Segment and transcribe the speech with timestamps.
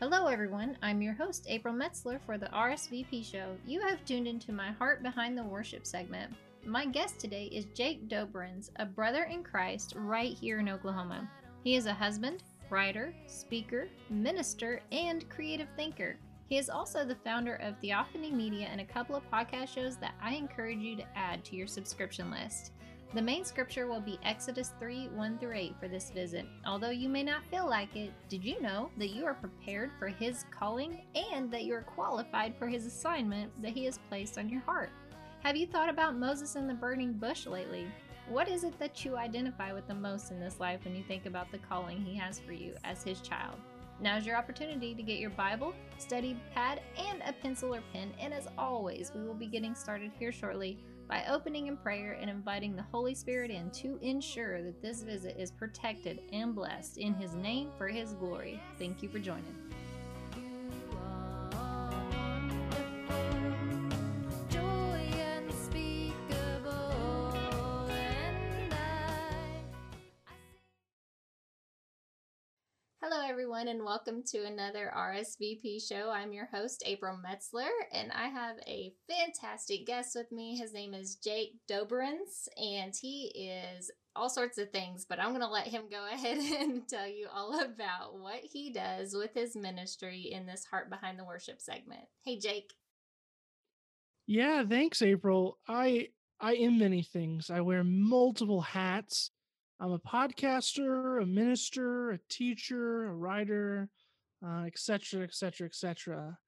[0.00, 0.78] Hello, everyone.
[0.80, 3.56] I'm your host, April Metzler, for the RSVP show.
[3.66, 6.32] You have tuned into my Heart Behind the Worship segment.
[6.64, 11.28] My guest today is Jake Doberenz, a brother in Christ right here in Oklahoma.
[11.64, 16.16] He is a husband, writer, speaker, minister, and creative thinker.
[16.46, 20.14] He is also the founder of Theophany Media and a couple of podcast shows that
[20.22, 22.70] I encourage you to add to your subscription list.
[23.14, 26.44] The main scripture will be Exodus 3 1 through 8 for this visit.
[26.66, 30.08] Although you may not feel like it, did you know that you are prepared for
[30.08, 34.50] His calling and that you are qualified for His assignment that He has placed on
[34.50, 34.90] your heart?
[35.42, 37.86] Have you thought about Moses and the burning bush lately?
[38.28, 41.24] What is it that you identify with the most in this life when you think
[41.24, 43.56] about the calling He has for you as His child?
[44.02, 48.12] Now's your opportunity to get your Bible, study pad, and a pencil or pen.
[48.20, 52.28] And as always, we will be getting started here shortly by opening in prayer and
[52.28, 57.14] inviting the Holy Spirit in to ensure that this visit is protected and blessed in
[57.14, 58.60] His name for His glory.
[58.78, 59.56] Thank you for joining.
[73.28, 76.10] Everyone, and welcome to another RSVP show.
[76.10, 80.56] I'm your host, April Metzler, and I have a fantastic guest with me.
[80.56, 85.42] His name is Jake Doberenz, and he is all sorts of things, but I'm going
[85.42, 89.54] to let him go ahead and tell you all about what he does with his
[89.54, 92.06] ministry in this Heart Behind the Worship segment.
[92.24, 92.72] Hey, Jake.
[94.26, 95.58] Yeah, thanks, April.
[95.68, 96.08] I
[96.40, 97.50] I am many things.
[97.50, 99.32] I wear multiple hats
[99.80, 103.88] I'm a podcaster, a minister, a teacher, a writer,
[104.66, 106.38] etc., etc., etc.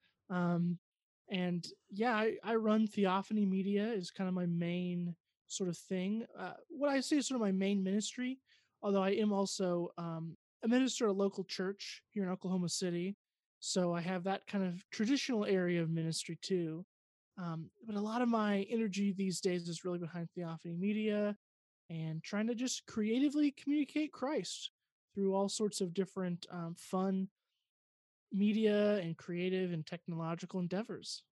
[1.31, 5.15] And yeah, I, I, run Theophany Media is kind of my main
[5.47, 6.27] sort of thing.
[6.37, 8.41] Uh, what I say is sort of my main ministry,
[8.83, 13.17] although I am also um, a minister at a local church here in Oklahoma City.
[13.61, 16.85] So I have that kind of traditional area of ministry too.
[17.39, 21.37] Um, but a lot of my energy these days is really behind Theophany Media
[21.91, 24.71] and trying to just creatively communicate Christ
[25.15, 27.29] through all sorts of different um, fun
[28.33, 31.25] media and creative and technological endeavors.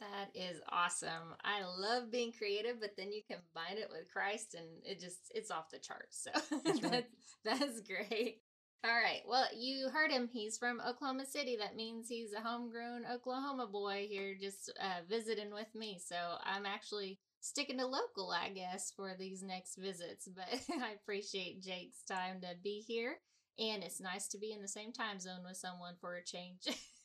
[0.00, 1.34] That is awesome.
[1.42, 5.50] I love being creative, but then you combine it with Christ and it just it's
[5.50, 6.22] off the charts.
[6.22, 7.04] So that's, right.
[7.44, 8.40] that's, that's great.
[8.84, 9.22] All right.
[9.26, 10.28] Well, you heard him.
[10.32, 11.56] He's from Oklahoma City.
[11.58, 15.98] That means he's a homegrown Oklahoma boy here just uh, visiting with me.
[16.00, 20.28] So I'm actually sticking to local, I guess, for these next visits.
[20.34, 20.48] But
[20.82, 23.18] I appreciate Jake's time to be here.
[23.58, 26.60] And it's nice to be in the same time zone with someone for a change.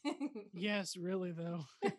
[0.54, 1.66] yes, really, though.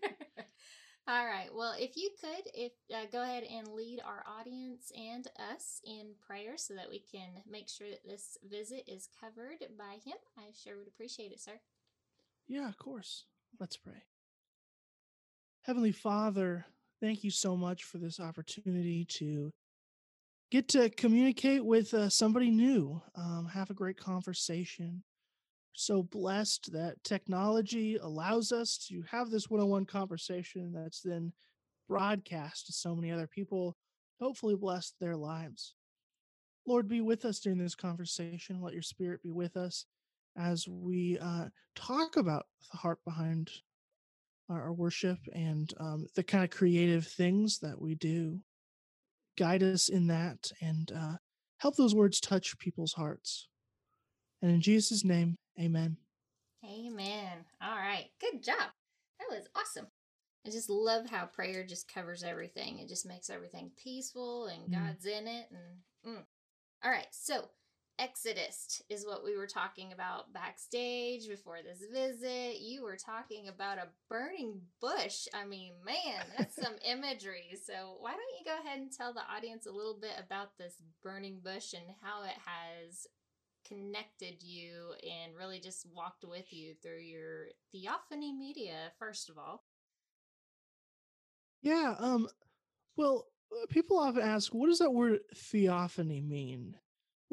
[1.06, 1.48] All right.
[1.52, 6.14] Well, if you could, if uh, go ahead and lead our audience and us in
[6.26, 10.44] prayer so that we can make sure that this visit is covered by him, I
[10.54, 11.60] sure would appreciate it, sir.
[12.46, 13.24] Yeah, of course.
[13.60, 14.04] Let's pray.
[15.62, 16.64] Heavenly Father,
[17.04, 19.52] thank you so much for this opportunity to
[20.50, 25.02] get to communicate with uh, somebody new, um, have a great conversation.
[25.74, 31.32] So blessed that technology allows us to have this one on one conversation that's then
[31.90, 33.76] broadcast to so many other people,
[34.18, 35.74] hopefully, bless their lives.
[36.66, 38.62] Lord, be with us during this conversation.
[38.62, 39.84] Let your spirit be with us
[40.38, 43.50] as we uh, talk about the heart behind
[44.50, 48.38] our worship and um, the kind of creative things that we do.
[49.36, 51.16] Guide us in that and uh,
[51.58, 53.48] help those words touch people's hearts.
[54.42, 55.96] And in Jesus' name, amen.
[56.64, 57.44] Amen.
[57.60, 58.06] All right.
[58.20, 58.70] Good job.
[59.18, 59.86] That was awesome.
[60.46, 62.78] I just love how prayer just covers everything.
[62.78, 64.72] It just makes everything peaceful and mm.
[64.72, 65.46] God's in it.
[65.50, 66.22] And mm.
[66.84, 67.06] all right.
[67.10, 67.48] So
[67.98, 72.60] Exodus is what we were talking about backstage before this visit.
[72.60, 75.28] You were talking about a burning bush.
[75.32, 77.56] I mean, man, that's some imagery.
[77.64, 80.82] So, why don't you go ahead and tell the audience a little bit about this
[81.02, 83.06] burning bush and how it has
[83.66, 89.64] connected you and really just walked with you through your theophany media, first of all?
[91.62, 91.94] Yeah.
[91.98, 92.28] Um,
[92.96, 96.76] well, uh, people often ask, what does that word theophany mean?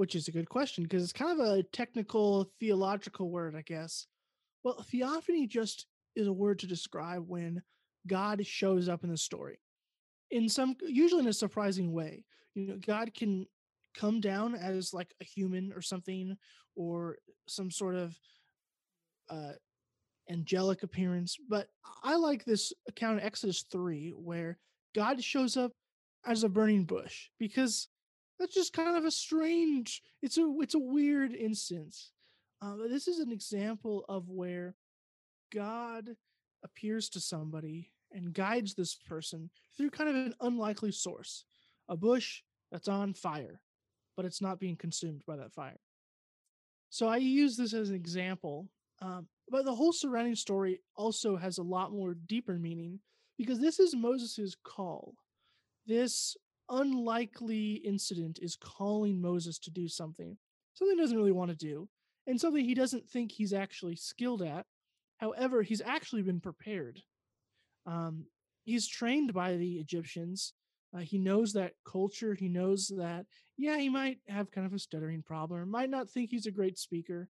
[0.01, 4.07] Which is a good question because it's kind of a technical theological word, I guess.
[4.63, 7.61] Well, theophany just is a word to describe when
[8.07, 9.59] God shows up in the story
[10.31, 12.25] in some usually in a surprising way.
[12.55, 13.45] You know, God can
[13.95, 16.35] come down as like a human or something
[16.75, 17.17] or
[17.47, 18.17] some sort of
[19.29, 19.51] uh
[20.31, 21.67] angelic appearance, but
[22.03, 24.57] I like this account of Exodus 3 where
[24.95, 25.73] God shows up
[26.25, 27.87] as a burning bush because
[28.41, 32.11] that's just kind of a strange it's a it's a weird instance
[32.61, 34.75] uh, this is an example of where
[35.51, 36.15] God
[36.63, 41.45] appears to somebody and guides this person through kind of an unlikely source
[41.89, 42.41] a bush
[42.71, 43.59] that's on fire,
[44.15, 45.79] but it's not being consumed by that fire.
[46.89, 48.69] So I use this as an example.
[49.01, 52.99] Um, but the whole surrounding story also has a lot more deeper meaning
[53.37, 55.15] because this is Moses' call.
[55.85, 56.37] This
[56.71, 60.37] unlikely incident is calling Moses to do something,
[60.73, 61.87] something he doesn't really want to do,
[62.25, 64.65] and something he doesn't think he's actually skilled at.
[65.17, 67.01] However, he's actually been prepared.
[67.85, 68.25] Um,
[68.63, 70.53] he's trained by the Egyptians.
[70.95, 72.33] Uh, he knows that culture.
[72.33, 73.25] He knows that,
[73.57, 76.77] yeah, he might have kind of a stuttering problem, might not think he's a great
[76.77, 77.29] speaker,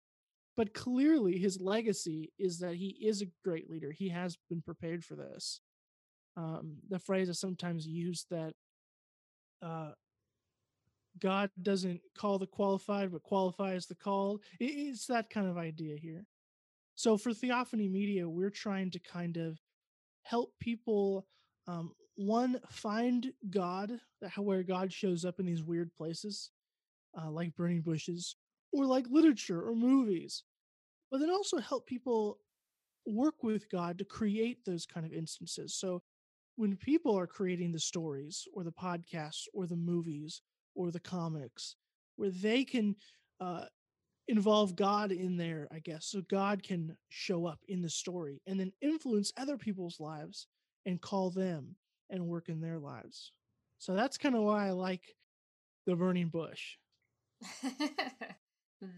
[0.56, 3.92] but clearly his legacy is that he is a great leader.
[3.92, 5.62] He has been prepared for this.
[6.36, 8.54] Um, the phrase is sometimes used that
[9.62, 9.92] uh,
[11.20, 14.42] God doesn't call the qualified, but qualifies the called.
[14.60, 16.26] It's that kind of idea here.
[16.96, 19.60] So for Theophany Media, we're trying to kind of
[20.24, 21.28] help people
[21.68, 24.00] um, one find God,
[24.36, 26.50] where God shows up in these weird places,
[27.20, 28.36] uh, like burning bushes,
[28.74, 30.44] or like literature or movies,
[31.12, 32.40] but then also help people
[33.06, 35.76] work with God to create those kind of instances.
[35.76, 36.02] So
[36.58, 40.42] when people are creating the stories or the podcasts or the movies
[40.76, 41.76] or the comics,
[42.18, 42.96] where they can
[43.40, 43.66] uh,
[44.28, 48.60] involve God in there, I guess, so God can show up in the story and
[48.60, 50.48] then influence other people's lives
[50.86, 51.76] and call them
[52.10, 53.32] and work in their lives.
[53.78, 55.04] So that's kind of why I like
[55.86, 56.78] the burning bush.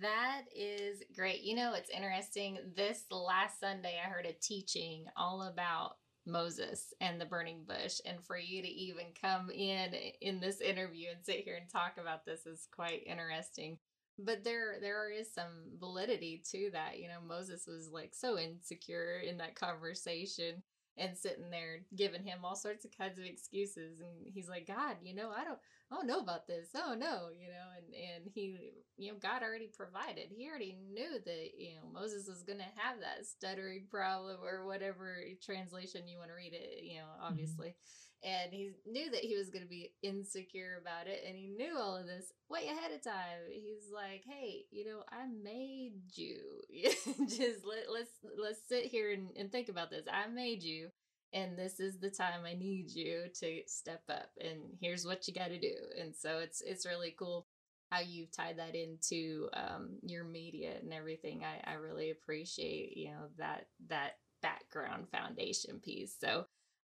[0.01, 1.41] that is great.
[1.41, 2.57] You know, it's interesting.
[2.75, 7.99] This last Sunday, I heard a teaching all about Moses and the burning bush.
[8.05, 11.97] And for you to even come in in this interview and sit here and talk
[11.99, 13.77] about this is quite interesting.
[14.17, 16.99] But there there is some validity to that.
[16.99, 20.63] You know, Moses was like so insecure in that conversation
[20.99, 24.97] and sitting there giving him all sorts of kinds of excuses and he's like god
[25.01, 25.57] you know i don't
[25.91, 29.41] i don't know about this oh no you know and and he you know god
[29.41, 34.37] already provided he already knew that you know moses was gonna have that stuttering problem
[34.43, 37.25] or whatever translation you want to read it you know mm-hmm.
[37.25, 38.08] obviously mm-hmm.
[38.23, 41.95] And he knew that he was gonna be insecure about it and he knew all
[41.95, 46.37] of this way ahead of time he's like hey you know i made you
[47.27, 50.89] just let, let's let's sit here and, and think about this i made you
[51.33, 55.33] and this is the time I need you to step up and here's what you
[55.33, 55.75] got to do.
[55.99, 57.45] And so it's it's really cool
[57.91, 61.43] how you've tied that into um, your media and everything.
[61.43, 66.15] I, I really appreciate you know that that background foundation piece.
[66.19, 66.45] So,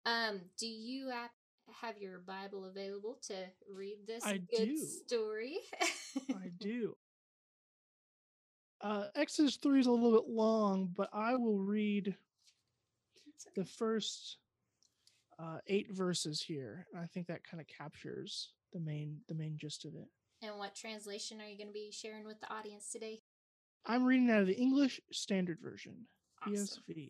[0.09, 1.11] um, do you
[1.81, 3.35] have your Bible available to
[3.71, 4.77] read this I good do.
[4.77, 5.57] story?
[6.31, 6.95] I do.
[8.81, 12.15] Uh, Exodus 3 is a little bit long, but I will read
[13.55, 14.37] the first
[15.37, 16.87] uh, eight verses here.
[16.97, 20.07] I think that kind of captures the main the main gist of it.
[20.41, 23.21] And what translation are you going to be sharing with the audience today?
[23.85, 26.05] I'm reading out of the English Standard Version,
[26.41, 26.53] awesome.
[26.89, 27.09] ESV.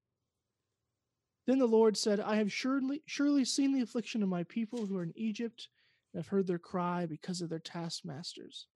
[1.47, 4.97] Then the Lord said, I have surely, surely seen the affliction of my people who
[4.97, 5.67] are in Egypt,
[6.13, 8.67] and have heard their cry because of their taskmasters.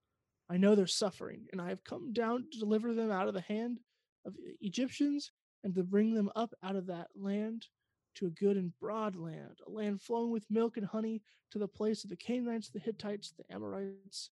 [0.50, 3.42] I know their suffering, and I have come down to deliver them out of the
[3.42, 3.80] hand
[4.26, 5.32] of Egyptians
[5.64, 7.68] and to bring them up out of that land
[8.16, 11.68] to a good and broad land, a land flowing with milk and honey, to the
[11.68, 14.30] place of the Canaanites, the Hittites, the Amorites,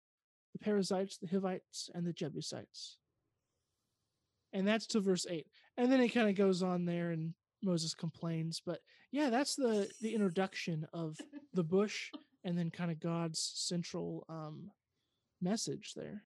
[0.52, 2.96] the Perizzites, the Hivites, and the Jebusites.
[4.52, 5.46] And that's to verse 8.
[5.76, 8.61] And then it kind of goes on there and Moses complains.
[8.64, 11.19] But yeah, that's the the introduction of
[11.54, 12.11] the bush
[12.45, 14.71] and then kind of God's central um
[15.40, 16.23] message there.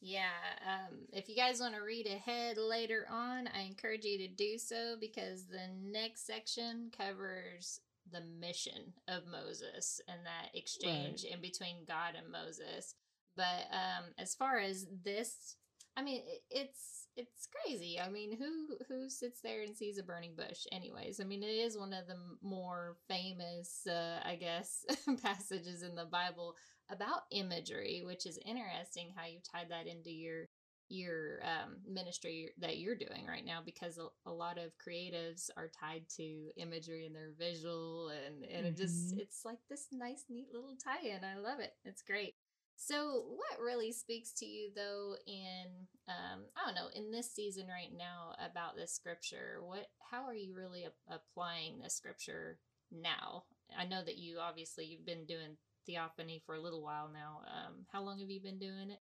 [0.00, 0.26] Yeah,
[0.64, 4.58] um, if you guys want to read ahead later on, I encourage you to do
[4.58, 7.80] so because the next section covers
[8.12, 11.32] the mission of Moses and that exchange right.
[11.32, 12.94] in between God and Moses.
[13.36, 15.56] But um, as far as this,
[15.96, 17.98] I mean, it, it's it's crazy.
[18.00, 20.66] I mean, who who sits there and sees a burning bush?
[20.72, 24.84] Anyways, I mean, it is one of the more famous, uh, I guess,
[25.22, 26.54] passages in the Bible
[26.90, 30.48] about imagery, which is interesting how you tied that into your
[30.88, 35.68] your um, ministry that you're doing right now because a, a, lot of creatives are
[35.80, 38.66] tied to imagery and their visual and, and mm-hmm.
[38.66, 39.18] it just mm-hmm.
[39.18, 42.34] it's like this nice neat little tie-in i love it it's great
[42.76, 45.66] so what really speaks to you though in
[46.08, 50.34] um, i don't know in this season right now about this scripture what how are
[50.34, 52.58] you really a- applying this scripture
[52.92, 53.44] now
[53.78, 55.56] i know that you obviously you've been doing
[55.86, 57.40] theophany for a little while now.
[57.46, 59.00] Um, how long have you been doing it?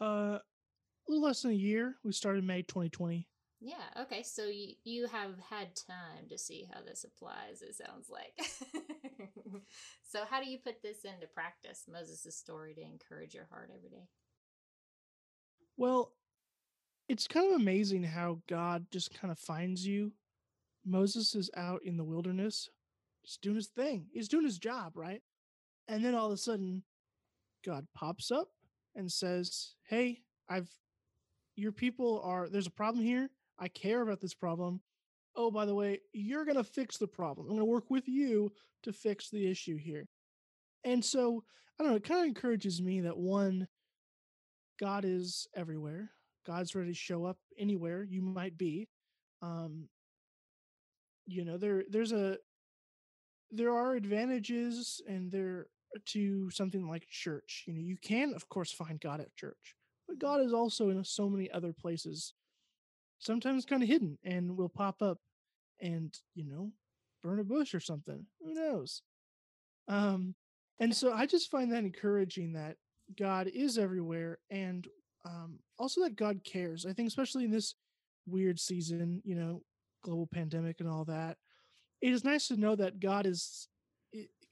[0.00, 0.42] Uh, a
[1.08, 1.96] little less than a year.
[2.04, 3.26] We started May 2020.
[3.66, 4.02] Yeah.
[4.02, 4.22] Okay.
[4.22, 7.62] So you you have had time to see how this applies.
[7.62, 8.38] It sounds like.
[10.06, 11.84] so how do you put this into practice?
[11.90, 14.06] Moses' story to encourage your heart every day.
[15.78, 16.12] Well,
[17.08, 20.12] it's kind of amazing how God just kind of finds you.
[20.84, 22.68] Moses is out in the wilderness,
[23.24, 24.08] just doing his thing.
[24.12, 25.22] He's doing his job, right?
[25.88, 26.82] And then all of a sudden,
[27.64, 28.48] God pops up
[28.94, 30.68] and says, Hey, I've,
[31.56, 33.30] your people are, there's a problem here.
[33.58, 34.80] I care about this problem.
[35.36, 37.46] Oh, by the way, you're going to fix the problem.
[37.46, 38.52] I'm going to work with you
[38.84, 40.06] to fix the issue here.
[40.84, 41.42] And so,
[41.78, 43.66] I don't know, it kind of encourages me that one,
[44.78, 46.10] God is everywhere.
[46.46, 48.88] God's ready to show up anywhere you might be.
[49.42, 49.88] Um,
[51.26, 52.36] you know, there there's a
[53.50, 55.66] there are advantages and there
[56.06, 57.64] to something like church.
[57.66, 59.74] You know, you can of course find God at church,
[60.06, 62.34] but God is also in so many other places,
[63.24, 65.18] sometimes kind of hidden, and will pop up
[65.80, 66.70] and you know
[67.22, 68.26] burn a bush or something.
[68.42, 69.02] Who knows?
[69.88, 70.34] Um,
[70.80, 72.76] and so I just find that encouraging that
[73.18, 74.86] God is everywhere, and
[75.24, 76.86] um, also that God cares.
[76.86, 77.74] I think especially in this
[78.26, 79.62] weird season, you know,
[80.02, 81.36] global pandemic and all that,
[82.00, 83.68] it is nice to know that God is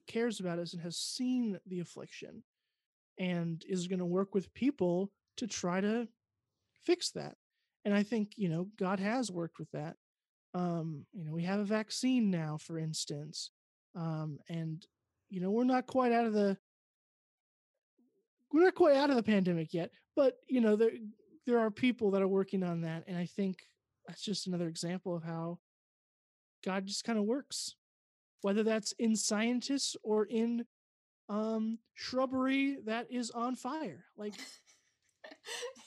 [0.06, 2.42] cares about us and has seen the affliction
[3.18, 6.08] and is going to work with people to try to
[6.84, 7.36] fix that.
[7.84, 9.96] And I think, you know, God has worked with that.
[10.54, 13.50] Um, you know, we have a vaccine now, for instance.
[13.96, 14.86] Um, and,
[15.30, 16.56] you know, we're not quite out of the
[18.52, 20.90] we're not quite out of the pandemic yet, but you know, there
[21.46, 23.04] there are people that are working on that.
[23.06, 23.66] And I think
[24.06, 25.58] that's just another example of how
[26.64, 27.74] God just kind of works
[28.42, 30.64] whether that's in scientists or in
[31.28, 34.34] um shrubbery that is on fire like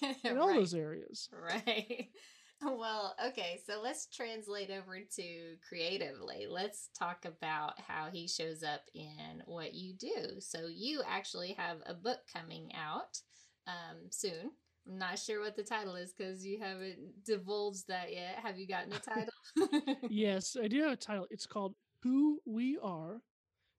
[0.24, 0.60] in all right.
[0.60, 1.30] those areas.
[1.32, 2.08] right.
[2.62, 6.48] Well okay so let's translate over to creatively.
[6.50, 10.40] Let's talk about how he shows up in what you do.
[10.40, 13.20] So you actually have a book coming out
[13.68, 14.52] um, soon.
[14.90, 18.38] I'm not sure what the title is because you haven't divulged that yet.
[18.42, 19.98] Have you gotten a title?
[20.10, 21.28] Yes i do have a title.
[21.30, 23.22] It's called who we are,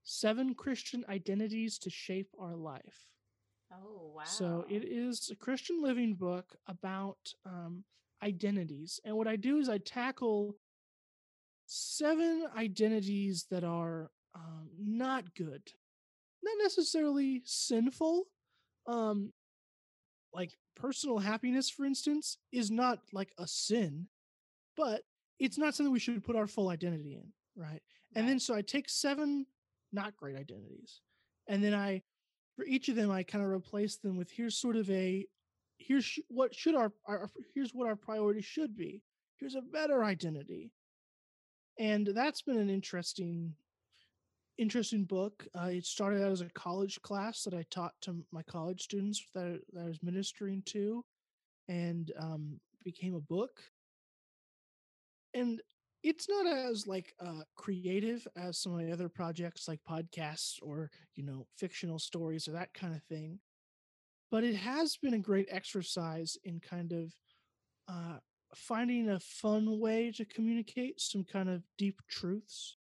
[0.04, 3.08] seven Christian identities to shape our life.
[3.76, 4.22] Oh, wow.
[4.24, 7.84] So it is a Christian living book about um,
[8.22, 9.00] identities.
[9.04, 10.56] And what I do is I tackle
[11.66, 15.62] seven identities that are um, not good,
[16.42, 18.24] not necessarily sinful.
[18.86, 19.32] Um,
[20.32, 24.06] like personal happiness, for instance, is not like a sin,
[24.76, 25.02] but
[25.38, 27.82] it's not something we should put our full identity in, right?
[28.14, 29.46] And then so I take seven
[29.92, 31.00] not great identities,
[31.48, 32.02] and then I,
[32.56, 35.26] for each of them, I kind of replace them with here's sort of a,
[35.78, 39.02] here's sh- what should our, our here's what our priority should be.
[39.38, 40.72] Here's a better identity,
[41.78, 43.54] and that's been an interesting,
[44.56, 45.46] interesting book.
[45.54, 49.22] Uh, it started out as a college class that I taught to my college students
[49.34, 51.04] that, that I was ministering to,
[51.68, 53.60] and um, became a book.
[55.34, 55.60] And
[56.06, 60.88] it's not as like uh, creative as some of the other projects like podcasts or
[61.16, 63.40] you know fictional stories or that kind of thing
[64.30, 67.12] but it has been a great exercise in kind of
[67.88, 68.18] uh,
[68.54, 72.76] finding a fun way to communicate some kind of deep truths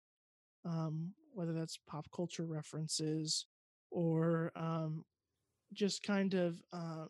[0.65, 3.45] um, whether that's pop culture references
[3.89, 5.05] or um,
[5.71, 7.05] just kind of uh,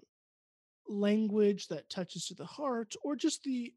[0.88, 3.74] language that touches to the heart or just the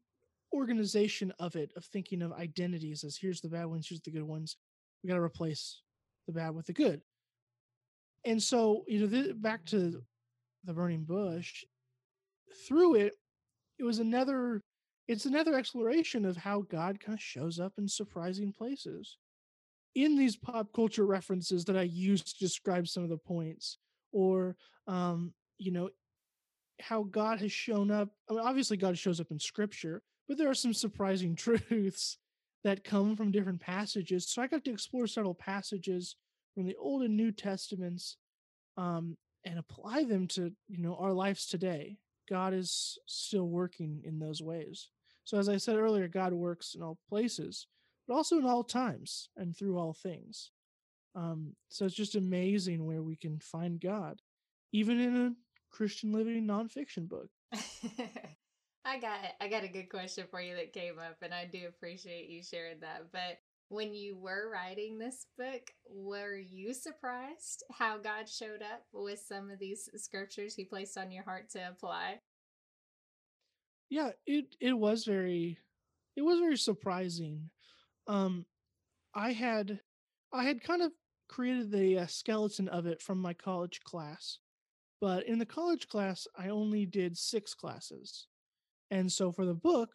[0.57, 4.23] organization of it of thinking of identities as here's the bad ones here's the good
[4.23, 4.57] ones
[5.03, 5.81] we got to replace
[6.25, 7.01] the bad with the good
[8.25, 10.01] and so you know th- back to
[10.65, 11.63] the burning bush
[12.67, 13.13] through it,
[13.79, 14.61] it was another
[15.07, 19.17] it's another exploration of how God kind of shows up in surprising places.
[19.95, 23.77] In these pop culture references that I use to describe some of the points,
[24.11, 25.89] or um, you know,
[26.81, 28.09] how God has shown up.
[28.29, 32.17] I mean, obviously, God shows up in scripture, but there are some surprising truths
[32.63, 34.27] that come from different passages.
[34.29, 36.15] So I got to explore several passages
[36.53, 38.17] from the Old and New Testaments
[38.77, 39.15] um,
[39.45, 41.97] and apply them to you know our lives today.
[42.29, 44.89] God is still working in those ways.
[45.23, 47.67] So as I said earlier, God works in all places,
[48.07, 50.51] but also in all times and through all things.
[51.15, 54.21] Um, so it's just amazing where we can find God,
[54.71, 55.33] even in a
[55.71, 57.29] Christian living nonfiction book.
[58.87, 61.67] I got I got a good question for you that came up, and I do
[61.67, 63.07] appreciate you sharing that.
[63.11, 69.19] But when you were writing this book, were you surprised how God showed up with
[69.19, 72.21] some of these scriptures He placed on your heart to apply?
[73.89, 75.57] Yeah, it it was very
[76.15, 77.49] it was very surprising.
[78.07, 78.45] Um,
[79.13, 79.81] I had
[80.31, 80.93] I had kind of
[81.27, 84.39] created the uh, skeleton of it from my college class,
[85.01, 88.27] but in the college class I only did six classes,
[88.91, 89.89] and so for the book,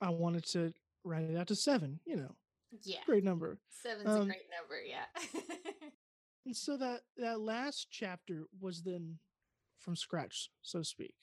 [0.00, 0.72] I wanted to
[1.04, 2.00] write it out to seven.
[2.04, 2.34] You know,
[2.82, 3.58] Yeah, great number.
[3.70, 4.80] seven's a Um, great number.
[4.82, 5.06] Yeah.
[6.46, 9.18] and so that that last chapter was then
[9.78, 11.14] from scratch, so to speak.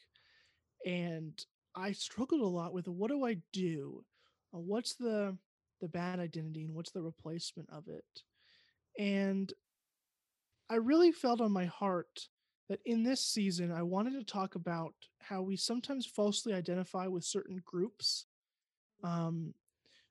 [0.86, 1.44] And
[1.76, 4.06] I struggled a lot with what do I do?
[4.54, 5.38] Uh, what's the
[5.82, 8.06] the bad identity and what's the replacement of it?
[8.98, 9.52] And
[10.70, 12.28] I really felt on my heart
[12.70, 17.24] that in this season I wanted to talk about how we sometimes falsely identify with
[17.24, 18.26] certain groups,
[19.04, 19.54] um,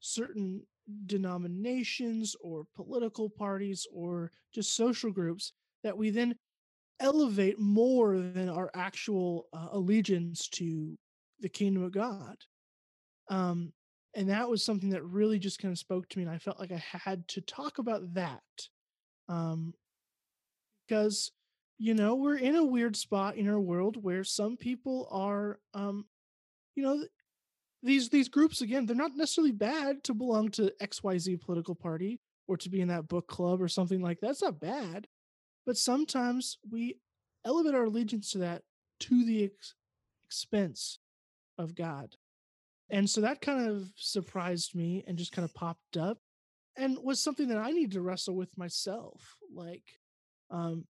[0.01, 0.63] certain
[1.07, 6.35] denominations or political parties or just social groups that we then
[7.01, 10.97] elevate more than our actual uh, allegiance to
[11.41, 12.37] the kingdom of God.
[13.29, 13.73] Um,
[14.15, 16.61] and that was something that really just kind of spoke to me, and I felt
[16.61, 18.43] like I had to talk about that.
[19.29, 19.75] Um,
[20.87, 21.33] because
[21.79, 26.07] you know we're in a weird spot in our world where some people are, um,
[26.75, 27.05] you know,
[27.83, 31.75] these these groups again, they're not necessarily bad to belong to X Y Z political
[31.75, 34.29] party or to be in that book club or something like that.
[34.29, 35.07] That's not bad
[35.67, 36.99] but sometimes we
[37.45, 38.63] elevate our allegiance to that
[39.01, 39.75] to the ex-
[40.27, 40.99] expense
[41.59, 42.17] of God.
[42.91, 46.19] And so that kind of surprised me and just kind of popped up
[46.77, 49.37] and was something that I need to wrestle with myself.
[49.53, 49.85] Like,
[50.51, 50.85] um,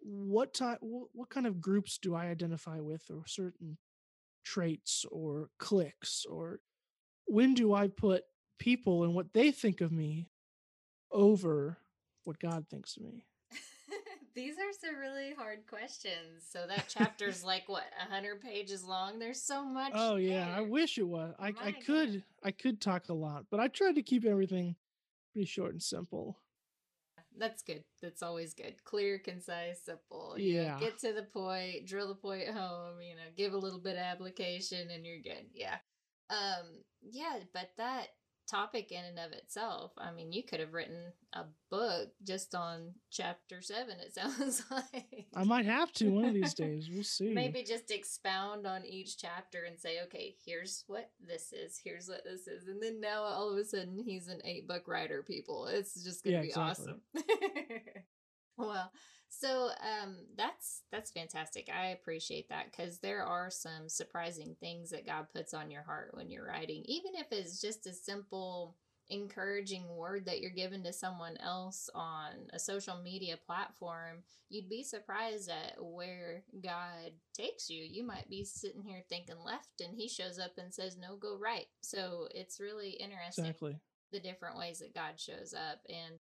[0.00, 3.78] what type what, kind of groups do I identify with, or certain
[4.44, 6.60] traits or cliques, or
[7.26, 8.24] when do I put
[8.58, 10.28] people and what they think of me
[11.10, 11.78] over
[12.24, 13.24] what God thinks of me?
[14.34, 16.44] These are some really hard questions.
[16.48, 19.18] So that chapter's like what, a hundred pages long?
[19.18, 19.92] There's so much.
[19.94, 21.34] Oh yeah, I wish it was.
[21.38, 22.22] I I could.
[22.42, 24.76] I could talk a lot, but I tried to keep everything
[25.32, 26.38] pretty short and simple.
[27.38, 27.84] That's good.
[28.02, 28.82] That's always good.
[28.84, 30.34] Clear, concise, simple.
[30.38, 30.78] You know, Yeah.
[30.80, 34.02] get to the point, drill the point home, you know, give a little bit of
[34.02, 35.46] application and you're good.
[35.54, 35.76] Yeah.
[36.30, 38.08] Um, yeah, but that
[38.48, 42.94] topic in and of itself, I mean, you could have written a book just on
[43.10, 45.26] chapter seven, it sounds like.
[45.34, 46.88] I might have to one of these days.
[46.92, 47.32] We'll see.
[47.34, 52.24] Maybe just expound on each chapter and say, okay, here's what this is, here's what
[52.24, 52.66] this is.
[52.68, 55.66] And then now all of a sudden he's an eight book writer, people.
[55.66, 56.86] It's just gonna Yeah, be exactly.
[56.92, 57.00] awesome.
[58.56, 58.90] well,
[59.28, 61.68] so um that's that's fantastic.
[61.74, 66.10] I appreciate that because there are some surprising things that God puts on your heart
[66.14, 68.76] when you're writing, even if it's just a simple
[69.10, 74.82] encouraging word that you're giving to someone else on a social media platform, you'd be
[74.82, 77.82] surprised at where God takes you.
[77.82, 81.38] You might be sitting here thinking left and he shows up and says, no, go
[81.38, 81.66] right.
[81.80, 83.78] So it's really interesting exactly.
[84.12, 85.80] the different ways that God shows up.
[85.88, 86.18] And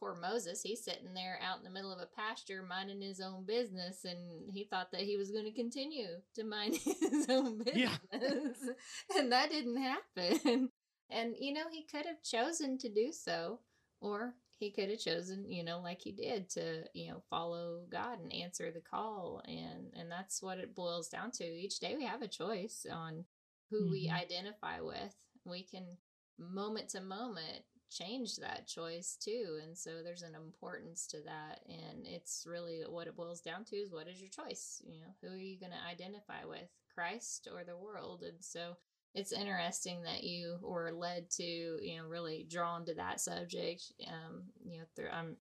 [0.00, 3.44] poor Moses, he's sitting there out in the middle of a pasture minding his own
[3.44, 7.78] business, and he thought that he was going to continue to mind his own business.
[7.78, 7.96] Yeah.
[9.18, 10.70] and that didn't happen.
[11.10, 13.60] And, you know, he could have chosen to do so,
[14.00, 18.20] or he could have chosen, you know, like he did to, you know, follow God
[18.20, 19.42] and answer the call.
[19.46, 21.44] And, and that's what it boils down to.
[21.44, 23.24] Each day we have a choice on
[23.70, 24.12] who we Mhm.
[24.12, 25.14] identify with.
[25.44, 25.98] We can
[26.38, 32.06] moment to moment change that choice too and so there's an importance to that and
[32.06, 35.28] it's really what it boils down to is what is your choice you know who
[35.28, 38.76] are you going to identify with christ or the world and so
[39.14, 44.44] it's interesting that you were led to you know really drawn to that subject um
[44.64, 45.36] you know through i'm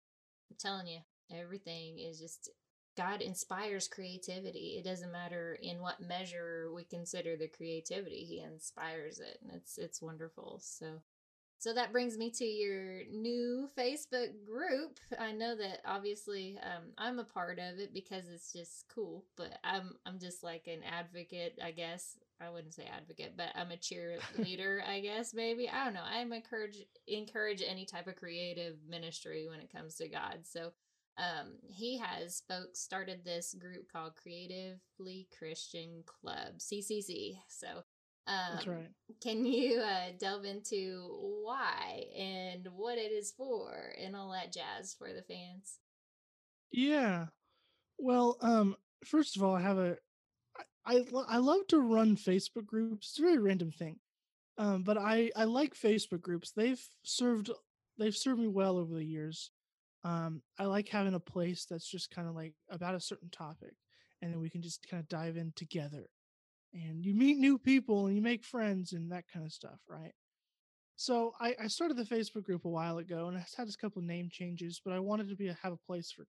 [0.59, 0.99] telling you
[1.31, 2.51] everything is just
[2.97, 4.75] God inspires creativity.
[4.77, 9.79] It doesn't matter in what measure we consider the creativity, He inspires it, and it's
[9.79, 10.59] it's wonderful.
[10.61, 11.01] So,
[11.59, 15.01] so that brings me to your new Facebook group.
[15.18, 19.59] I know that obviously um, I'm a part of it because it's just cool, but
[19.64, 22.16] I'm I'm just like an advocate, I guess.
[22.40, 25.68] I wouldn't say advocate, but I'm a cheerleader, I guess maybe.
[25.68, 26.05] I don't know.
[26.09, 30.40] I'm encourage encourage any type of creative ministry when it comes to God.
[30.44, 30.73] So
[31.18, 37.38] um, he has folks started this group called Creatively Christian Club, CCC.
[37.49, 37.83] So,
[38.29, 38.88] um, That's right.
[39.23, 41.09] Can you uh, delve into
[41.43, 45.79] why and what it is for and all that jazz for the fans?
[46.71, 47.27] Yeah.
[47.97, 49.97] Well, um, first of all, I have a
[50.85, 53.09] I I love to run Facebook groups.
[53.09, 53.97] It's a very random thing.
[54.59, 56.53] Um, but I I like Facebook groups.
[56.55, 57.51] They've served
[57.99, 59.51] they've served me well over the years.
[60.05, 63.75] Um, I like having a place that's just kind of like about a certain topic,
[64.21, 66.09] and then we can just kind of dive in together.
[66.87, 70.12] And you meet new people and you make friends and that kind of stuff, right?
[70.97, 74.03] So I, I started the Facebook group a while ago, and it's had a couple
[74.03, 76.25] name changes, but I wanted to be have a place for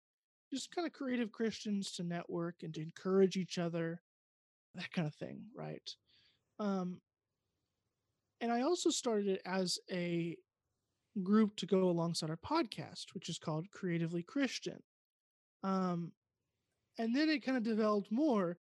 [0.53, 4.01] just kind of creative Christians to network and to encourage each other,
[4.75, 5.89] that kind of thing, right?
[6.59, 6.99] Um,
[8.41, 10.37] and I also started it as a
[11.23, 14.81] group to go alongside our podcast, which is called Creatively Christian.
[15.63, 16.11] Um,
[16.97, 18.57] and then it kind of developed more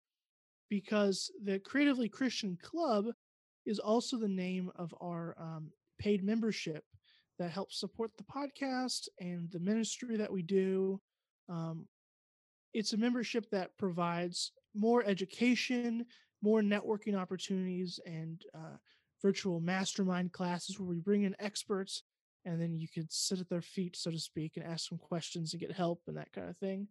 [0.69, 3.07] because the Creatively Christian Club
[3.65, 6.85] is also the name of our um, paid membership
[7.39, 11.01] that helps support the podcast and the ministry that we do.
[11.49, 11.87] Um,
[12.73, 16.07] it's a membership that provides more education,
[16.43, 18.77] more networking opportunities, and uh,
[19.23, 22.03] virtual mastermind classes where we bring in experts
[22.45, 25.53] and then you could sit at their feet, so to speak, and ask them questions
[25.53, 26.87] and get help and that kind of thing.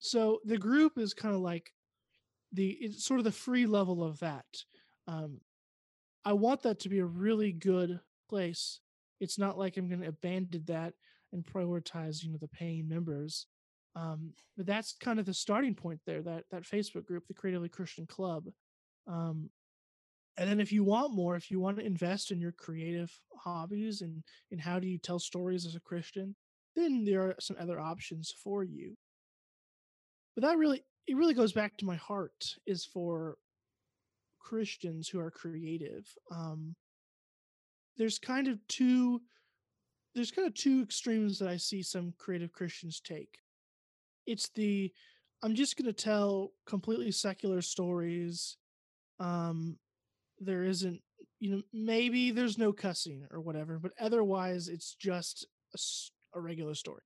[0.00, 1.70] So the group is kind of like
[2.52, 4.46] the it's sort of the free level of that.
[5.06, 5.40] Um,
[6.24, 8.80] I want that to be a really good place.
[9.20, 10.94] It's not like I'm going to abandon that
[11.32, 13.46] and prioritize, you know, the paying members.
[13.96, 16.22] Um, but that's kind of the starting point there.
[16.22, 18.44] That that Facebook group, the Creatively Christian Club.
[19.06, 19.50] Um,
[20.36, 24.02] and then if you want more, if you want to invest in your creative hobbies
[24.02, 26.36] and and how do you tell stories as a Christian,
[26.76, 28.96] then there are some other options for you.
[30.36, 33.38] But that really it really goes back to my heart is for
[34.40, 36.06] Christians who are creative.
[36.30, 36.76] Um,
[37.96, 39.20] there's kind of two
[40.14, 43.38] there's kind of two extremes that I see some creative Christians take.
[44.26, 44.92] It's the
[45.42, 48.56] I'm just going to tell completely secular stories.
[49.20, 49.78] Um,
[50.40, 51.00] there isn't,
[51.40, 55.46] you know, maybe there's no cussing or whatever, but otherwise it's just
[56.34, 57.02] a regular story.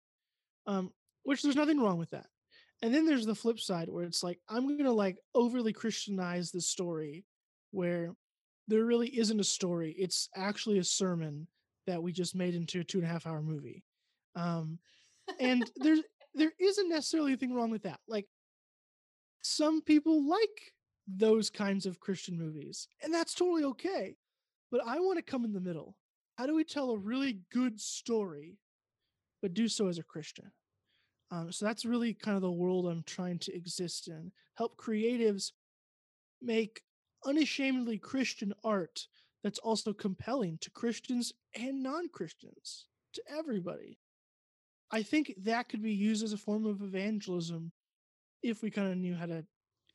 [0.66, 0.92] Um,
[1.24, 2.26] which there's nothing wrong with that.
[2.83, 6.51] And then there's the flip side where it's like I'm going to like overly Christianize
[6.51, 7.25] the story
[7.71, 8.14] where
[8.68, 9.95] there really isn't a story.
[9.97, 11.47] It's actually a sermon
[11.87, 13.85] that we just made into a two and a half hour movie.
[14.35, 14.79] Um,
[15.40, 16.01] and there's
[16.35, 18.01] there isn't necessarily anything wrong with that.
[18.09, 18.27] Like
[19.42, 20.73] some people like
[21.07, 24.16] those kinds of Christian movies, and that's totally okay.
[24.71, 25.97] But I want to come in the middle.
[26.37, 28.59] How do we tell a really good story,
[29.42, 30.51] but do so as a Christian?
[31.33, 34.31] Um, so that's really kind of the world I'm trying to exist in.
[34.55, 35.53] Help creatives
[36.42, 36.83] make
[37.25, 39.07] unashamedly Christian art
[39.42, 43.99] that's also compelling to Christians and non Christians, to everybody.
[44.90, 47.73] I think that could be used as a form of evangelism
[48.42, 49.47] if we kind of knew how to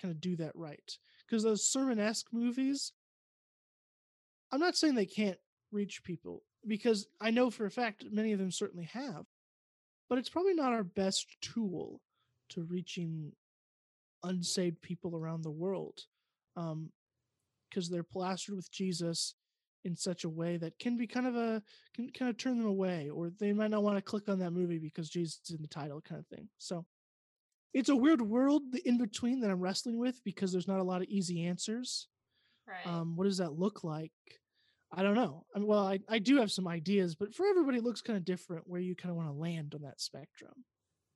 [0.01, 0.97] kind of do that right.
[1.27, 2.93] Because those sermon esque movies,
[4.51, 5.37] I'm not saying they can't
[5.71, 9.25] reach people, because I know for a fact many of them certainly have,
[10.09, 12.01] but it's probably not our best tool
[12.49, 13.31] to reaching
[14.23, 15.99] unsaved people around the world.
[16.55, 16.91] Um,
[17.69, 19.35] because they're plastered with Jesus
[19.83, 21.61] in such a way that can be kind of a
[21.95, 24.51] can kind of turn them away, or they might not want to click on that
[24.51, 26.49] movie because Jesus is in the title, kind of thing.
[26.57, 26.85] So
[27.73, 30.83] it's a weird world the in between that I'm wrestling with because there's not a
[30.83, 32.07] lot of easy answers.
[32.67, 32.85] Right.
[32.85, 34.11] Um, what does that look like?
[34.91, 35.45] I don't know.
[35.55, 38.17] I mean, well, I, I do have some ideas, but for everybody, it looks kind
[38.17, 40.63] of different where you kind of want to land on that spectrum.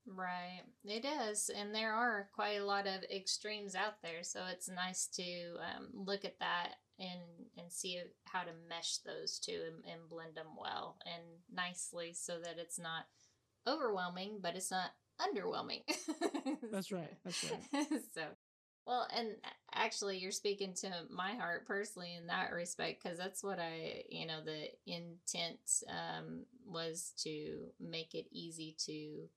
[0.05, 0.61] Right.
[0.83, 1.49] It is.
[1.55, 4.23] And there are quite a lot of extremes out there.
[4.23, 5.23] So it's nice to
[5.59, 7.21] um, look at that and,
[7.57, 12.39] and see how to mesh those two and, and blend them well and nicely so
[12.43, 13.05] that it's not
[13.67, 15.81] overwhelming, but it's not underwhelming.
[16.71, 17.11] That's right.
[17.23, 17.87] That's right.
[18.13, 18.23] so,
[18.85, 19.29] well, and
[19.73, 24.25] actually, you're speaking to my heart personally in that respect because that's what I, you
[24.25, 29.27] know, the intent um, was to make it easy to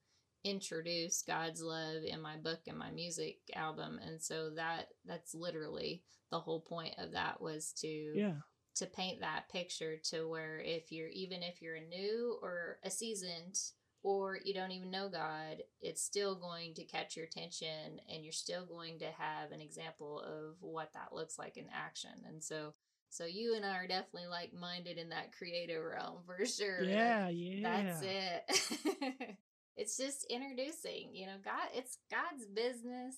[0.43, 3.99] introduce God's love in my book and my music album.
[4.05, 8.33] And so that that's literally the whole point of that was to Yeah.
[8.75, 12.89] to paint that picture to where if you're even if you're a new or a
[12.91, 13.57] seasoned
[14.05, 18.31] or you don't even know God, it's still going to catch your attention and you're
[18.31, 22.11] still going to have an example of what that looks like in action.
[22.27, 22.75] And so
[23.09, 26.83] so you and I are definitely like minded in that creative realm for sure.
[26.83, 27.63] Yeah, yeah.
[27.63, 29.37] That's it.
[29.75, 33.15] it's just introducing, you know, God it's God's business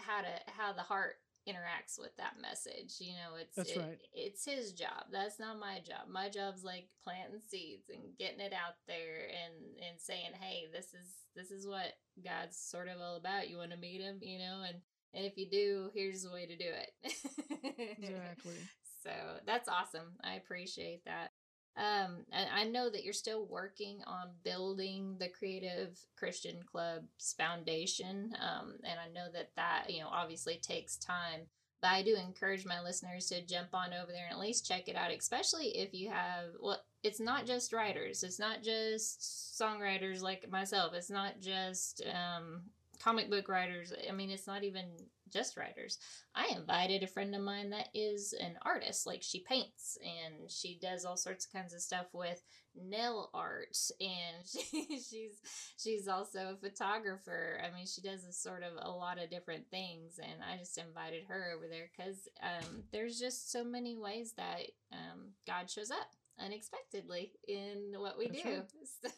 [0.00, 1.14] how to how the heart
[1.48, 2.96] interacts with that message.
[3.00, 3.98] You know, it's it- right.
[4.12, 5.06] it's his job.
[5.10, 6.08] That's not my job.
[6.10, 9.54] My job's like planting seeds and getting it out there and
[9.88, 13.48] and saying, "Hey, this is this is what God's sort of all about.
[13.48, 14.78] You want to meet him, you know, and
[15.14, 17.12] and if you do, here's the way to do it."
[17.98, 18.56] Exactly.
[19.02, 19.10] So
[19.46, 20.12] that's awesome.
[20.22, 21.30] I appreciate that.
[21.76, 28.32] Um, I know that you're still working on building the Creative Christian Club's foundation.
[28.40, 31.40] Um, and I know that that, you know, obviously takes time.
[31.80, 34.86] But I do encourage my listeners to jump on over there and at least check
[34.88, 40.22] it out, especially if you have, well, it's not just writers, it's not just songwriters
[40.22, 42.62] like myself, it's not just um,
[43.02, 43.92] comic book writers.
[44.08, 44.84] I mean, it's not even
[45.32, 45.98] just writers.
[46.34, 49.06] I invited a friend of mine that is an artist.
[49.06, 52.42] Like she paints and she does all sorts of kinds of stuff with
[52.74, 55.40] nail art and she, she's
[55.78, 57.60] she's also a photographer.
[57.62, 60.78] I mean, she does a sort of a lot of different things and I just
[60.78, 64.60] invited her over there cuz um there's just so many ways that
[64.92, 68.50] um God shows up unexpectedly in what we That's do.
[68.50, 68.64] right.
[69.02, 69.08] So,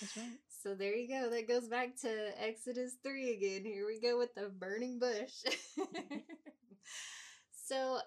[0.00, 0.38] That's right.
[0.62, 1.28] So there you go.
[1.28, 2.08] That goes back to
[2.40, 3.64] Exodus 3 again.
[3.64, 5.32] Here we go with the burning bush.
[7.66, 7.98] so,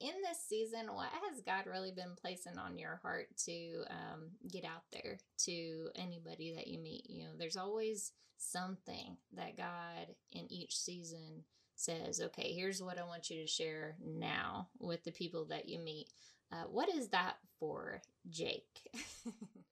[0.00, 4.64] in this season, what has God really been placing on your heart to um, get
[4.64, 7.08] out there to anybody that you meet?
[7.08, 11.44] You know, there's always something that God in each season
[11.76, 15.78] says, okay, here's what I want you to share now with the people that you
[15.78, 16.08] meet.
[16.52, 18.90] Uh, what is that for Jake?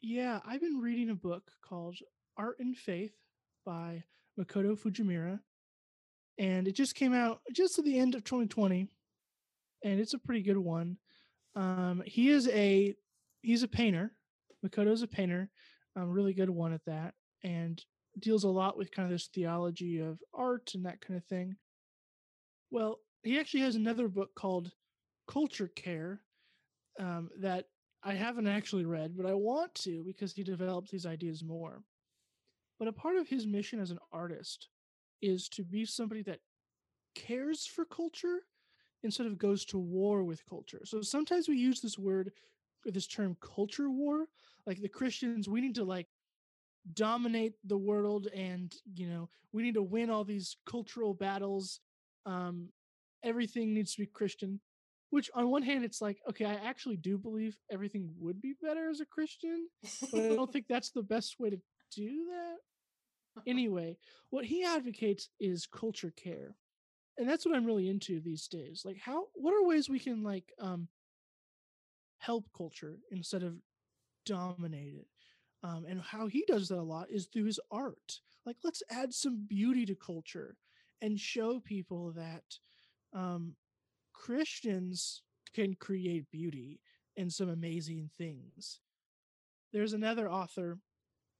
[0.00, 1.96] Yeah, I've been reading a book called
[2.36, 3.14] Art and Faith
[3.66, 4.04] by
[4.38, 5.40] Makoto Fujimura.
[6.38, 8.88] And it just came out just at the end of 2020.
[9.84, 10.98] And it's a pretty good one.
[11.56, 12.94] Um, he is a
[13.42, 14.12] he's a painter.
[14.64, 15.50] Makoto's a painter,
[15.96, 17.82] a really good one at that, and
[18.20, 21.56] deals a lot with kind of this theology of art and that kind of thing.
[22.70, 24.70] Well, he actually has another book called
[25.26, 26.20] Culture Care
[27.00, 27.66] um, that
[28.02, 31.82] I haven't actually read, but I want to because he develops these ideas more.
[32.78, 34.68] But a part of his mission as an artist
[35.20, 36.38] is to be somebody that
[37.14, 38.44] cares for culture
[39.02, 40.82] instead of goes to war with culture.
[40.84, 42.32] So sometimes we use this word
[42.84, 44.26] this term culture war,
[44.66, 46.06] like the Christians, we need to like
[46.94, 51.80] dominate the world and, you know, we need to win all these cultural battles.
[52.26, 52.68] Um
[53.24, 54.60] everything needs to be Christian
[55.10, 58.90] which on one hand it's like okay i actually do believe everything would be better
[58.90, 59.68] as a christian
[60.12, 61.58] but i don't think that's the best way to
[61.94, 62.56] do that.
[63.46, 63.96] Anyway
[64.30, 66.56] what he advocates is culture care
[67.16, 70.22] and that's what i'm really into these days like how what are ways we can
[70.22, 70.88] like um
[72.18, 73.54] help culture instead of
[74.26, 75.06] dominate it?
[75.62, 79.12] Um, and how he does that a lot is through his art like let's add
[79.12, 80.56] some beauty to culture
[81.02, 82.44] and show people that
[83.12, 83.54] um,
[84.18, 85.22] Christians
[85.54, 86.80] can create beauty
[87.16, 88.80] and some amazing things.
[89.72, 90.78] There's another author,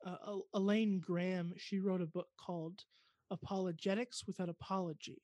[0.07, 1.53] uh, Elaine Graham.
[1.57, 2.85] She wrote a book called
[3.31, 5.23] Apologetics Without Apology.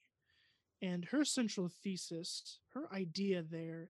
[0.82, 3.88] And her central thesis, her idea there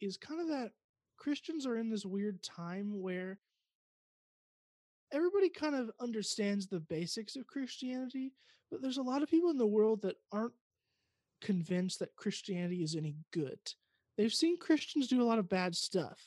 [0.00, 0.70] is kind of that
[1.18, 3.38] Christians are in this weird time where
[5.12, 8.32] everybody kind of understands the basics of Christianity,
[8.70, 10.54] but there's a lot of people in the world that aren't
[11.40, 13.58] convinced that Christianity is any good.
[14.16, 16.20] They've seen Christians do a lot of bad stuff.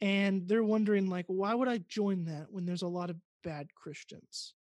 [0.00, 3.68] And they're wondering like why would I join that when there's a lot of bad
[3.74, 4.54] Christians?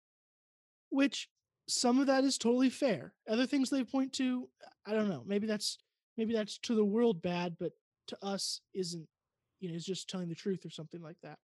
[0.90, 1.29] Which
[1.68, 3.12] some of that is totally fair.
[3.29, 4.48] Other things they point to,
[4.87, 5.24] I don't know.
[5.26, 5.79] Maybe that's
[6.16, 7.72] maybe that's to the world bad, but
[8.09, 9.07] to us isn't,
[9.61, 11.38] you know, is just telling the truth or something like that.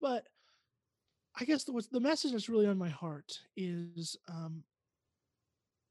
[0.00, 0.24] But
[1.38, 4.64] I guess the, the message that's really on my heart is um,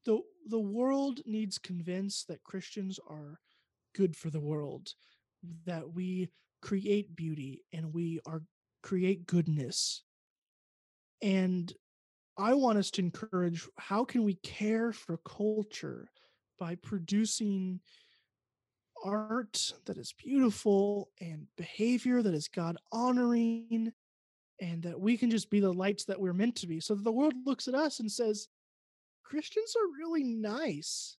[0.04, 3.38] the the world needs convinced that Christians are
[3.94, 4.94] good for the world,
[5.66, 6.30] that we
[6.62, 8.42] create beauty and we are
[8.82, 10.02] create goodness.
[11.22, 11.72] And
[12.38, 16.10] I want us to encourage how can we care for culture
[16.58, 17.80] by producing
[19.04, 23.92] art that is beautiful and behavior that is God honoring
[24.60, 27.04] and that we can just be the lights that we're meant to be so that
[27.04, 28.48] the world looks at us and says
[29.30, 31.16] christians are really nice.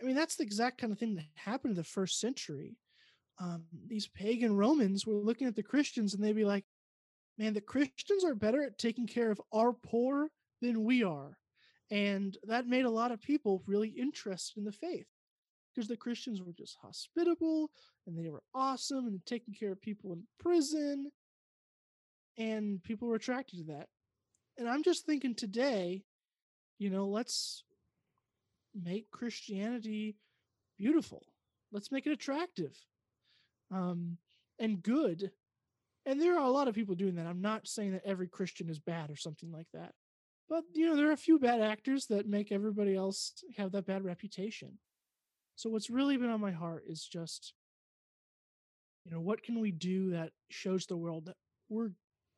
[0.00, 2.76] I mean that's the exact kind of thing that happened in the first century.
[3.40, 6.64] Um, these pagan romans were looking at the christians and they'd be like
[7.38, 10.28] man the christians are better at taking care of our poor
[10.60, 11.38] than we are.
[11.90, 15.06] And that made a lot of people really interested in the faith
[15.74, 17.70] because the christians were just hospitable
[18.06, 21.10] and they were awesome and taking care of people in prison
[22.38, 23.88] and people were attracted to that.
[24.58, 26.02] And I'm just thinking today,
[26.78, 27.64] you know, let's
[28.74, 30.16] make Christianity
[30.78, 31.22] beautiful.
[31.72, 32.76] Let's make it attractive
[33.72, 34.18] um,
[34.58, 35.30] and good.
[36.04, 37.26] And there are a lot of people doing that.
[37.26, 39.92] I'm not saying that every Christian is bad or something like that.
[40.48, 43.86] But, you know, there are a few bad actors that make everybody else have that
[43.86, 44.78] bad reputation.
[45.56, 47.52] So, what's really been on my heart is just,
[49.04, 51.36] you know, what can we do that shows the world that
[51.68, 51.90] we're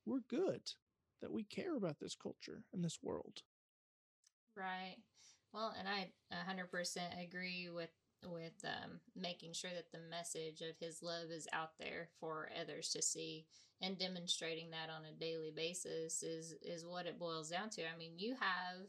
[0.07, 0.63] we're good,
[1.21, 3.43] that we care about this culture and this world.
[4.59, 4.97] Right.
[5.53, 7.91] Well, and I 100% agree with
[8.25, 12.91] with um, making sure that the message of his love is out there for others
[12.91, 13.47] to see
[13.81, 17.83] and demonstrating that on a daily basis is is what it boils down to.
[17.83, 18.89] I mean, you have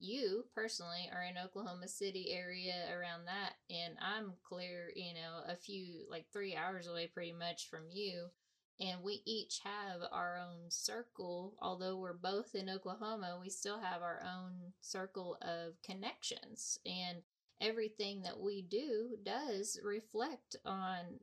[0.00, 5.56] you personally are in Oklahoma City area around that and I'm clear, you know, a
[5.56, 8.28] few like 3 hours away pretty much from you
[8.80, 11.54] and we each have our own circle.
[11.60, 16.78] Although we're both in Oklahoma, we still have our own circle of connections.
[16.86, 17.18] And
[17.60, 21.20] everything that we do does reflect on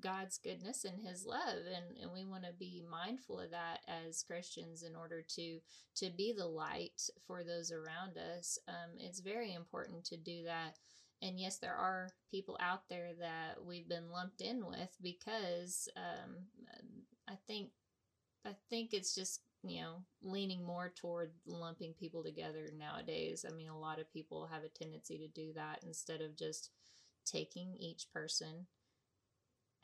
[0.00, 4.22] God's goodness and his love and, and we want to be mindful of that as
[4.22, 5.60] Christians in order to
[5.96, 8.58] to be the light for those around us.
[8.68, 10.76] Um, it's very important to do that
[11.20, 16.36] and yes, there are people out there that we've been lumped in with because um,
[17.28, 17.70] I think
[18.44, 23.44] I think it's just you know leaning more toward lumping people together nowadays.
[23.48, 26.70] I mean, a lot of people have a tendency to do that instead of just
[27.24, 28.66] taking each person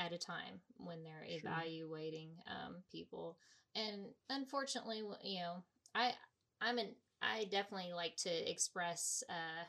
[0.00, 1.50] at a time when they're sure.
[1.50, 3.38] evaluating um, people.
[3.74, 6.12] And unfortunately, you know, I
[6.60, 9.64] I'm an I definitely like to express uh,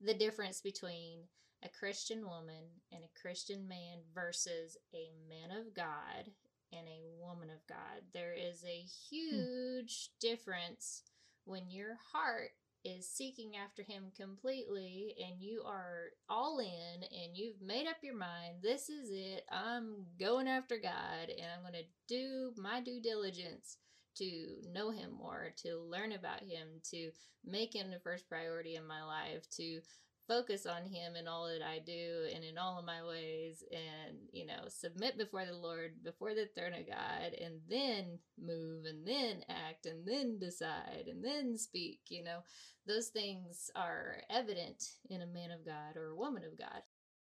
[0.00, 1.20] the difference between
[1.64, 6.30] a Christian woman and a Christian man versus a man of God
[6.72, 8.02] and a woman of God.
[8.12, 9.16] There is a hmm.
[9.16, 10.28] huge hmm.
[10.28, 11.02] difference
[11.44, 12.50] when your heart
[12.84, 18.16] is seeking after him completely and you are all in and you've made up your
[18.16, 23.00] mind this is it i'm going after god and i'm going to do my due
[23.00, 23.78] diligence
[24.16, 27.10] to know him more, to learn about him, to
[27.44, 29.80] make him the first priority in my life, to
[30.28, 34.16] focus on him in all that I do and in all of my ways and
[34.32, 39.06] you know submit before the Lord before the throne of God and then move and
[39.06, 42.40] then act and then decide and then speak you know.
[42.86, 46.82] Those things are evident in a man of God or a woman of God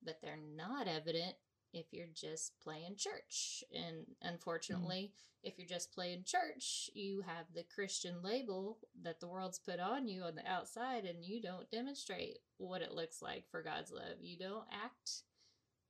[0.04, 1.34] but they're not evident
[1.72, 3.62] if you're just playing church.
[3.74, 5.48] And unfortunately, mm.
[5.48, 10.08] if you're just playing church, you have the Christian label that the world's put on
[10.08, 14.20] you on the outside, and you don't demonstrate what it looks like for God's love.
[14.20, 15.22] You don't act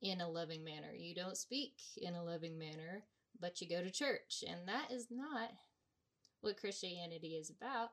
[0.01, 3.03] in a loving manner, you don't speak in a loving manner,
[3.39, 4.43] but you go to church.
[4.47, 5.51] And that is not
[6.41, 7.89] what Christianity is about.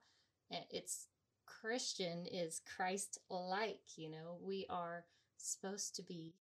[0.70, 1.08] It's
[1.46, 5.04] Christian is Christ like, you know, we are
[5.36, 6.34] supposed to be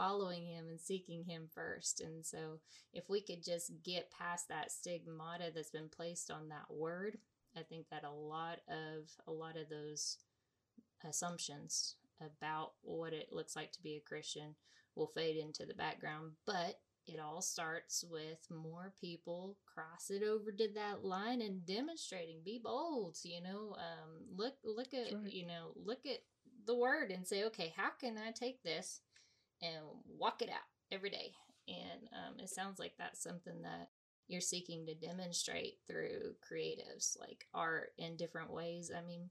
[0.00, 2.00] following him and seeking him first.
[2.00, 2.60] And so,
[2.94, 7.18] if we could just get past that stigmata that's been placed on that word,
[7.54, 10.16] I think that a lot of a lot of those
[11.06, 14.54] assumptions about what it looks like to be a Christian
[14.96, 16.32] will fade into the background.
[16.46, 22.40] But it all starts with more people crossing it over to that line and demonstrating.
[22.44, 23.76] Be bold, you know.
[23.76, 25.32] Um, look, look at right.
[25.32, 26.20] you know, look at
[26.66, 29.00] the word and say, okay, how can I take this
[29.62, 29.84] and
[30.18, 31.32] walk it out every day.
[31.68, 33.88] And um, it sounds like that's something that
[34.28, 38.90] you're seeking to demonstrate through creatives like art in different ways.
[38.96, 39.30] I mean,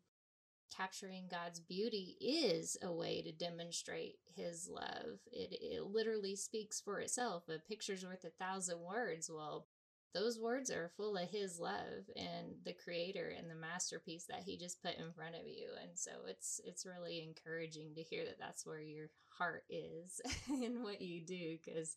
[0.75, 5.19] capturing God's beauty is a way to demonstrate his love.
[5.31, 7.43] It, it literally speaks for itself.
[7.49, 9.29] A picture's worth a thousand words.
[9.33, 9.67] Well,
[10.13, 14.57] those words are full of his love and the creator and the masterpiece that he
[14.57, 15.67] just put in front of you.
[15.81, 20.83] And so it's it's really encouraging to hear that that's where your heart is in
[20.83, 21.95] what you do because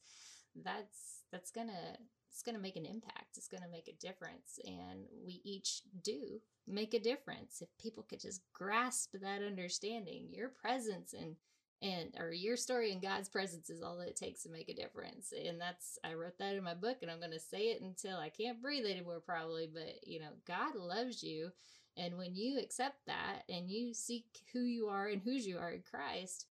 [0.65, 1.97] that's that's gonna
[2.31, 3.37] it's gonna make an impact.
[3.37, 4.59] It's gonna make a difference.
[4.65, 7.63] And we each do make a difference.
[7.63, 11.37] If people could just grasp that understanding your presence and
[11.83, 14.75] and or your story in God's presence is all that it takes to make a
[14.75, 15.33] difference.
[15.33, 18.19] And that's I wrote that in my book and I'm going to say it until
[18.19, 21.51] I can't breathe anymore probably, but you know, God loves you
[21.97, 25.73] and when you accept that and you seek who you are and whose you are
[25.73, 26.47] in Christ,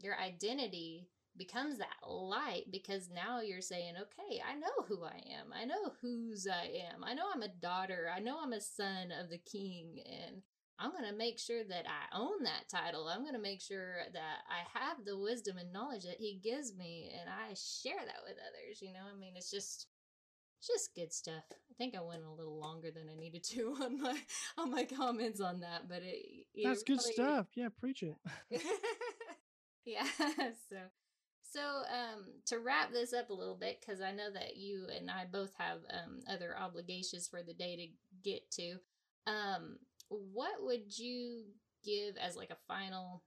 [0.00, 5.52] your identity becomes that light because now you're saying, okay, I know who I am.
[5.52, 7.04] I know whose I am.
[7.04, 8.10] I know I'm a daughter.
[8.14, 10.00] I know I'm a son of the king.
[10.06, 10.42] And
[10.78, 13.08] I'm going to make sure that I own that title.
[13.08, 16.74] I'm going to make sure that I have the wisdom and knowledge that he gives
[16.74, 18.82] me and I share that with others.
[18.82, 19.86] You know, I mean, it's just.
[20.58, 21.44] It's just good stuff.
[21.52, 24.18] I think I went a little longer than I needed to on my
[24.56, 27.48] on my comments on that, but it, it that's good stuff.
[27.54, 28.16] Yeah, preach it.
[29.84, 30.06] yeah.
[30.70, 30.78] So
[31.56, 35.10] so, um, to wrap this up a little bit, because I know that you and
[35.10, 38.76] I both have um, other obligations for the day to get to,
[39.26, 39.78] um,
[40.08, 41.44] what would you
[41.84, 43.22] give as like a final,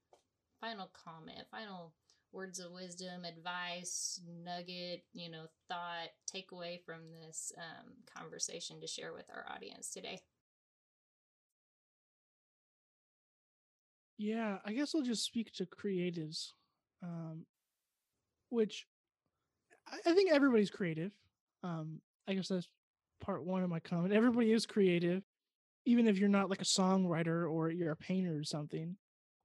[0.62, 1.94] final comment, final
[2.32, 9.14] words of wisdom, advice, nugget, you know, thought, takeaway from this um, conversation to share
[9.14, 10.20] with our audience today?
[14.18, 16.52] Yeah, I guess I'll just speak to creatives.
[17.02, 17.46] Um,
[18.50, 18.86] which
[20.06, 21.14] I think everybody's creative.
[21.64, 22.68] Um, I guess that's
[23.22, 24.14] part one of my comment.
[24.14, 25.24] Everybody is creative,
[25.90, 28.96] even if you're not like a songwriter or you're a painter or something.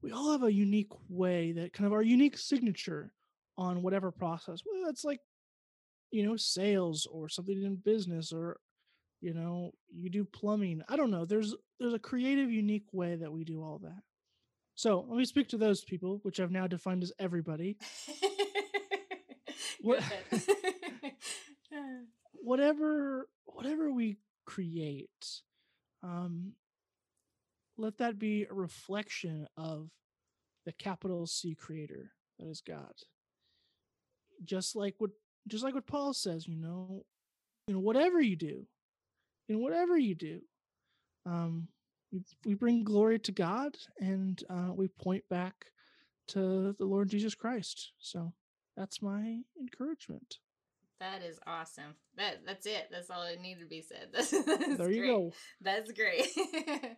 [0.03, 3.12] We all have a unique way that kind of our unique signature
[3.57, 4.61] on whatever process.
[4.64, 5.20] Well, that's like,
[6.11, 8.59] you know, sales or something in business or,
[9.22, 10.82] you know, you do plumbing.
[10.86, 11.24] I don't know.
[11.24, 14.03] There's there's a creative, unique way that we do all that.
[14.74, 17.78] So let me speak to those people, which I've now defined as everybody.
[19.80, 20.03] what,
[22.34, 25.40] whatever whatever we create
[26.05, 26.52] um
[27.76, 29.88] let that be a reflection of
[30.64, 32.92] the capital C creator that is God.
[34.44, 35.11] Just like what
[35.48, 37.05] just like what Paul says, you know,
[37.66, 38.66] you know, whatever you do,
[39.48, 40.40] in whatever you do,
[41.26, 41.68] um,
[42.12, 45.66] we, we bring glory to God and uh, we point back
[46.28, 47.92] to the Lord Jesus Christ.
[47.98, 48.32] So
[48.76, 50.38] that's my encouragement.
[51.01, 51.95] That is awesome.
[52.16, 52.88] That that's it.
[52.90, 54.09] That's all it needed to be said.
[54.14, 55.11] That's, that's there you great.
[55.11, 55.32] go.
[55.61, 56.28] That's great.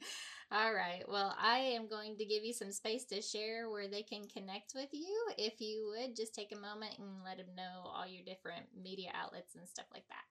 [0.53, 1.03] all right.
[1.09, 4.75] Well, I am going to give you some space to share where they can connect
[4.75, 5.29] with you.
[5.39, 9.11] If you would just take a moment and let them know all your different media
[9.15, 10.25] outlets and stuff like that.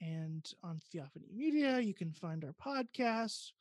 [0.00, 3.52] And on Theophany Media, you can find our podcast,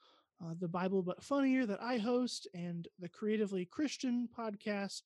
[0.44, 5.04] uh, The Bible But Funnier that I host, and the Creatively Christian podcast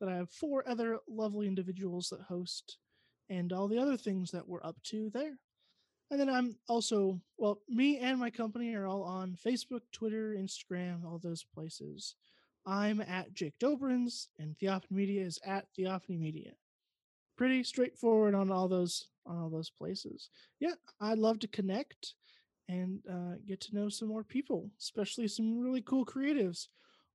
[0.00, 2.78] that I have four other lovely individuals that host,
[3.28, 5.38] and all the other things that we're up to there.
[6.10, 11.04] And then I'm also, well, me and my company are all on Facebook, Twitter, Instagram,
[11.04, 12.14] all those places.
[12.66, 16.52] I'm at Jake Doberenz, and Theophany Media is at Theophany Media.
[17.36, 20.30] Pretty straightforward on all those on all those places.
[20.58, 22.14] Yeah, I'd love to connect
[22.68, 26.68] and uh, get to know some more people, especially some really cool creatives.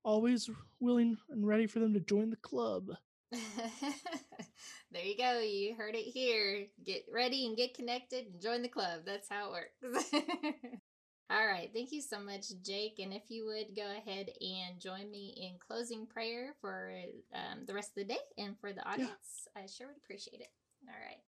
[0.03, 2.89] Always willing and ready for them to join the club.
[4.91, 5.39] there you go.
[5.39, 6.67] You heard it here.
[6.85, 9.01] Get ready and get connected and join the club.
[9.05, 10.11] That's how it works.
[11.29, 11.69] All right.
[11.73, 12.99] Thank you so much, Jake.
[12.99, 16.91] And if you would go ahead and join me in closing prayer for
[17.33, 19.63] um, the rest of the day and for the audience, yeah.
[19.63, 20.51] I sure would appreciate it.
[20.87, 21.21] All right.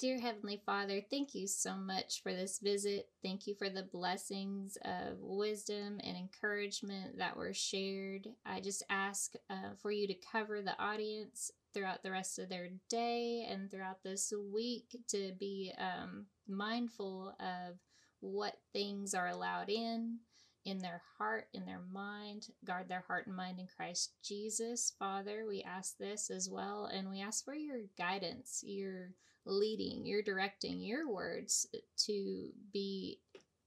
[0.00, 3.08] Dear Heavenly Father, thank you so much for this visit.
[3.22, 8.26] Thank you for the blessings of wisdom and encouragement that were shared.
[8.44, 12.70] I just ask uh, for you to cover the audience throughout the rest of their
[12.88, 17.76] day and throughout this week to be um, mindful of
[18.18, 20.18] what things are allowed in
[20.64, 22.48] in their heart, in their mind.
[22.64, 24.92] Guard their heart and mind in Christ Jesus.
[24.98, 29.10] Father, we ask this as well, and we ask for your guidance, your
[29.46, 31.66] leading, you're directing your words
[32.06, 33.20] to be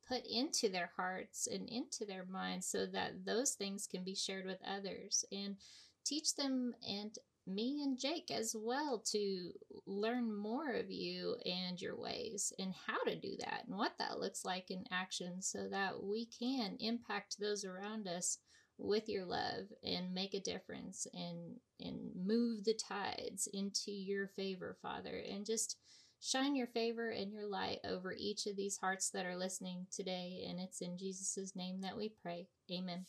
[0.08, 4.46] put into their hearts and into their minds so that those things can be shared
[4.46, 5.26] with others.
[5.32, 5.58] And
[6.06, 9.52] teach them and me and Jake as well to
[9.86, 14.20] learn more of you and your ways and how to do that and what that
[14.20, 18.40] looks like in action so that we can impact those around us
[18.78, 24.78] with your love and make a difference and and move the tides into your favor
[24.82, 25.78] father and just
[26.20, 30.46] shine your favor and your light over each of these hearts that are listening today.
[30.50, 32.48] And it's in Jesus' name that we pray.
[32.72, 33.06] Amen.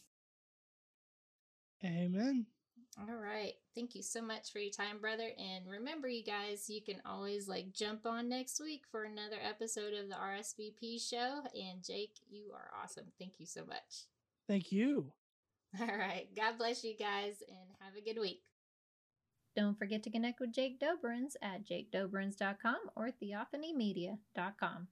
[1.84, 2.46] Amen.
[3.00, 3.54] All right.
[3.74, 5.30] Thank you so much for your time, brother.
[5.38, 9.94] And remember, you guys, you can always like jump on next week for another episode
[9.94, 11.42] of the RSVP show.
[11.54, 13.06] And Jake, you are awesome.
[13.18, 14.06] Thank you so much.
[14.48, 15.12] Thank you.
[15.80, 16.26] All right.
[16.36, 18.42] God bless you guys and have a good week.
[19.56, 24.88] Don't forget to connect with Jake Doberenz at jakedoberenz.com or theophanymedia.com.